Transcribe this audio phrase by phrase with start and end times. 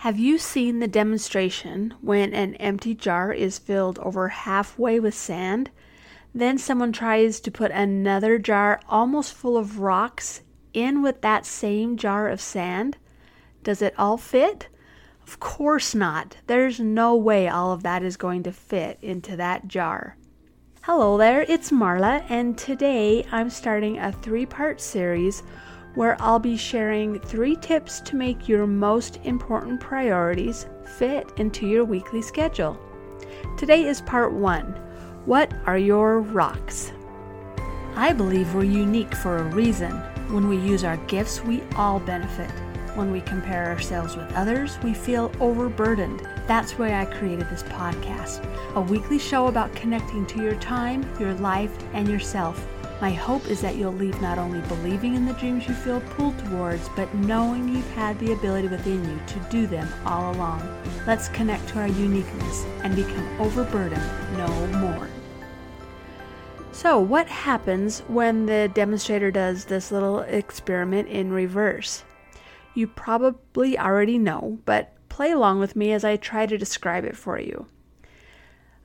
[0.00, 5.68] Have you seen the demonstration when an empty jar is filled over halfway with sand?
[6.34, 10.40] Then someone tries to put another jar almost full of rocks
[10.72, 12.96] in with that same jar of sand?
[13.62, 14.68] Does it all fit?
[15.26, 16.38] Of course not.
[16.46, 20.16] There's no way all of that is going to fit into that jar.
[20.84, 25.42] Hello there, it's Marla, and today I'm starting a three part series
[25.94, 30.66] where I'll be sharing three tips to make your most important priorities
[30.98, 32.78] fit into your weekly schedule.
[33.58, 34.74] Today is part one
[35.26, 36.92] What are your rocks?
[37.96, 39.92] I believe we're unique for a reason.
[40.32, 42.50] When we use our gifts, we all benefit.
[42.94, 46.26] When we compare ourselves with others, we feel overburdened.
[46.46, 51.34] That's why I created this podcast a weekly show about connecting to your time, your
[51.34, 52.64] life, and yourself
[53.00, 56.38] my hope is that you'll leave not only believing in the dreams you feel pulled
[56.40, 60.60] towards, but knowing you've had the ability within you to do them all along.
[61.06, 64.02] Let's connect to our uniqueness and become overburdened
[64.36, 65.08] no more.
[66.72, 72.04] So, what happens when the demonstrator does this little experiment in reverse?
[72.74, 77.16] You probably already know, but play along with me as I try to describe it
[77.16, 77.66] for you.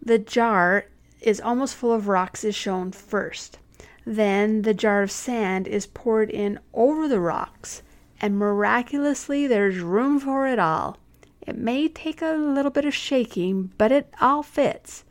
[0.00, 0.86] The jar
[1.20, 3.58] is almost full of rocks, is shown first.
[4.06, 7.82] Then the jar of sand is poured in over the rocks,
[8.20, 10.98] and miraculously there's room for it all.
[11.40, 15.04] It may take a little bit of shaking, but it all fits.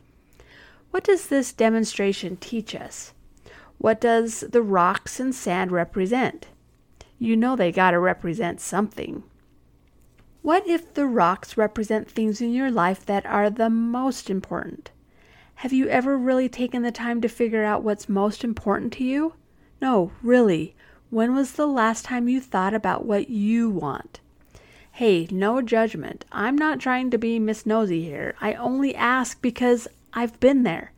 [0.90, 3.12] What does this demonstration teach us?
[3.78, 6.46] What does the rocks and sand represent?
[7.18, 9.24] You know they gotta represent something.
[10.42, 14.90] What if the rocks represent things in your life that are the most important?
[15.56, 19.34] Have you ever really taken the time to figure out what's most important to you?
[19.80, 20.74] No, really.
[21.10, 24.20] When was the last time you thought about what you want?
[24.92, 26.24] Hey, no judgment.
[26.30, 28.34] I'm not trying to be Miss Nosy here.
[28.40, 30.92] I only ask because I've been there.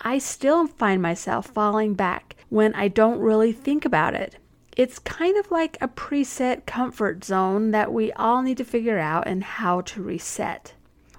[0.00, 4.36] I still find myself falling back when I don't really think about it.
[4.76, 9.26] It's kind of like a preset comfort zone that we all need to figure out
[9.26, 10.72] and how to reset.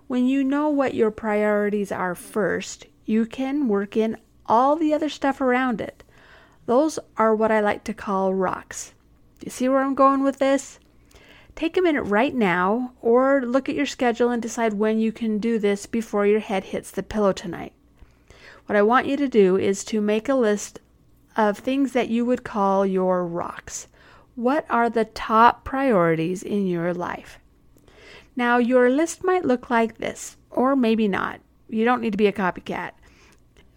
[0.10, 5.08] When you know what your priorities are first, you can work in all the other
[5.08, 6.04] stuff around it.
[6.66, 8.96] Those are what I like to call rocks.
[9.46, 10.80] You see where I'm going with this?
[11.54, 15.38] Take a minute right now or look at your schedule and decide when you can
[15.38, 17.74] do this before your head hits the pillow tonight.
[18.66, 20.80] What I want you to do is to make a list
[21.38, 23.86] of things that you would call your rocks.
[24.34, 27.38] What are the top priorities in your life?
[28.40, 31.42] Now, your list might look like this, or maybe not.
[31.68, 32.92] You don't need to be a copycat.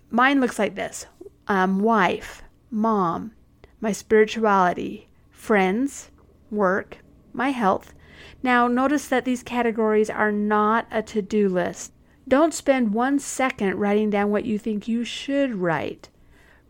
[0.09, 1.07] Mine looks like this
[1.49, 3.33] um, wife, mom,
[3.81, 6.13] my spirituality, friends,
[6.49, 6.99] work,
[7.33, 7.93] my health.
[8.41, 11.91] Now, notice that these categories are not a to do list.
[12.29, 16.09] Don't spend one second writing down what you think you should write.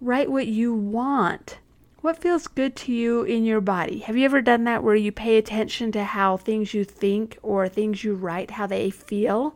[0.01, 1.59] Write what you want.
[2.03, 4.01] What feels good to you in your body?
[4.01, 7.69] Have you ever done that where you pay attention to how things you think or
[7.69, 9.55] things you write, how they feel?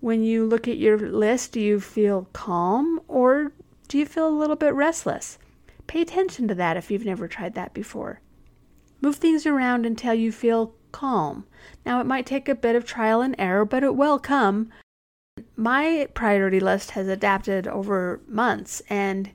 [0.00, 3.52] When you look at your list, do you feel calm or
[3.86, 5.38] do you feel a little bit restless?
[5.86, 8.22] Pay attention to that if you've never tried that before.
[9.00, 11.46] Move things around until you feel calm.
[11.86, 14.70] Now, it might take a bit of trial and error, but it will come.
[15.54, 19.30] My priority list has adapted over months, and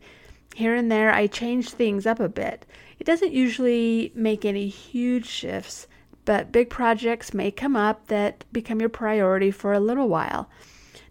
[0.56, 2.66] here and there, I change things up a bit.
[3.00, 5.88] It doesn't usually make any huge shifts,
[6.26, 10.50] but big projects may come up that become your priority for a little while.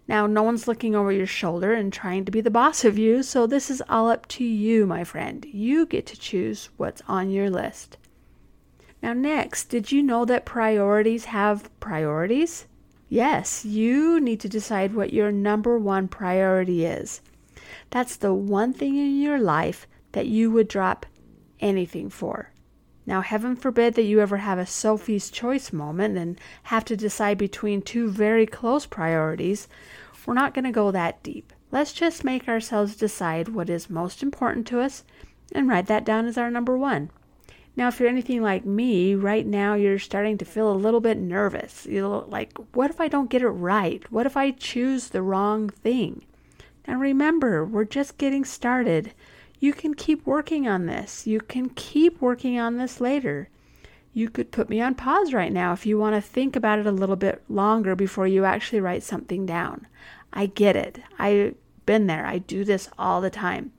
[0.07, 3.23] Now, no one's looking over your shoulder and trying to be the boss of you,
[3.23, 5.45] so this is all up to you, my friend.
[5.45, 7.97] You get to choose what's on your list.
[9.01, 12.65] Now, next, did you know that priorities have priorities?
[13.07, 17.21] Yes, you need to decide what your number one priority is.
[17.93, 21.05] That's the one thing in your life that you would drop
[21.59, 22.49] anything for.
[23.05, 27.37] Now, heaven forbid that you ever have a Sophie's choice moment and have to decide
[27.37, 29.67] between two very close priorities.
[30.25, 31.53] We're not going to go that deep.
[31.69, 35.03] Let's just make ourselves decide what is most important to us
[35.51, 37.11] and write that down as our number one.
[37.75, 41.19] Now, if you're anything like me, right now you're starting to feel a little bit
[41.19, 41.85] nervous.
[41.85, 44.03] You're like, what if I don't get it right?
[44.11, 46.25] What if I choose the wrong thing?
[46.85, 49.13] And remember, we're just getting started.
[49.59, 51.25] You can keep working on this.
[51.25, 53.49] You can keep working on this later.
[54.13, 56.85] You could put me on pause right now if you want to think about it
[56.85, 59.87] a little bit longer before you actually write something down.
[60.31, 60.99] I get it.
[61.17, 62.25] I've been there.
[62.25, 63.71] I do this all the time.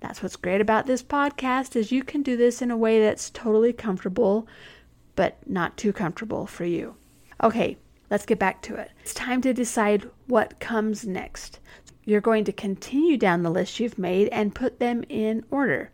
[0.00, 3.30] That's what's great about this podcast is you can do this in a way that's
[3.30, 4.46] totally comfortable
[5.16, 6.94] but not too comfortable for you.
[7.42, 7.76] Okay,
[8.08, 8.90] let's get back to it.
[9.02, 11.58] It's time to decide what comes next.
[12.10, 15.92] You're going to continue down the list you've made and put them in order.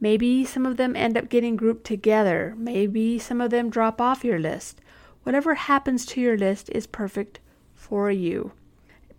[0.00, 2.54] Maybe some of them end up getting grouped together.
[2.56, 4.80] Maybe some of them drop off your list.
[5.22, 7.40] Whatever happens to your list is perfect
[7.74, 8.52] for you.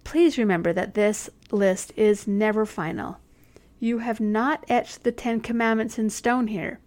[0.04, 3.20] Please remember that this list is never final.
[3.80, 6.80] You have not etched the Ten Commandments in stone here.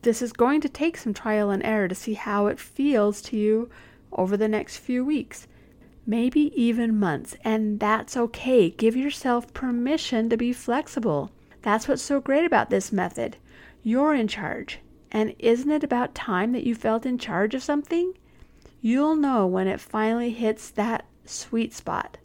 [0.00, 3.36] This is going to take some trial and error to see how it feels to
[3.36, 3.68] you
[4.10, 5.46] over the next few weeks,
[6.06, 8.70] maybe even months, and that's okay.
[8.70, 11.30] Give yourself permission to be flexible.
[11.62, 13.36] That's what's so great about this method.
[13.82, 14.80] You're in charge.
[15.10, 18.14] And isn't it about time that you felt in charge of something?
[18.80, 22.16] You'll know when it finally hits that sweet spot.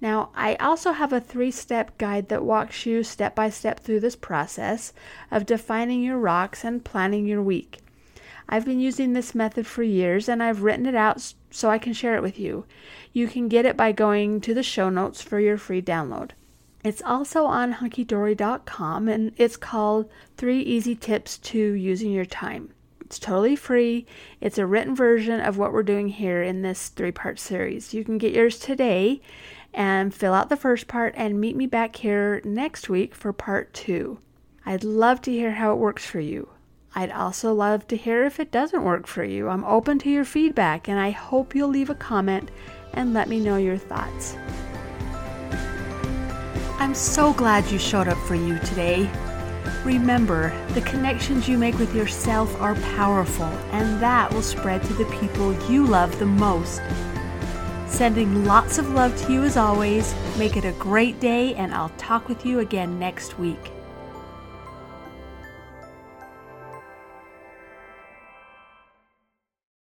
[0.00, 4.00] Now, I also have a three step guide that walks you step by step through
[4.00, 4.92] this process
[5.30, 7.78] of defining your rocks and planning your week.
[8.48, 11.92] I've been using this method for years and I've written it out so I can
[11.92, 12.66] share it with you.
[13.12, 16.30] You can get it by going to the show notes for your free download.
[16.84, 22.74] It's also on hunkydory.com and it's called Three Easy Tips to Using Your Time.
[23.02, 24.06] It's totally free.
[24.40, 27.92] It's a written version of what we're doing here in this three part series.
[27.92, 29.20] You can get yours today
[29.74, 33.72] and fill out the first part and meet me back here next week for part
[33.74, 34.18] two.
[34.64, 36.51] I'd love to hear how it works for you.
[36.94, 39.48] I'd also love to hear if it doesn't work for you.
[39.48, 42.50] I'm open to your feedback and I hope you'll leave a comment
[42.92, 44.36] and let me know your thoughts.
[46.78, 49.10] I'm so glad you showed up for you today.
[49.84, 55.04] Remember, the connections you make with yourself are powerful, and that will spread to the
[55.06, 56.82] people you love the most.
[57.86, 60.14] Sending lots of love to you as always.
[60.38, 63.70] Make it a great day, and I'll talk with you again next week.